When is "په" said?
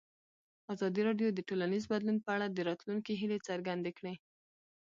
2.25-2.29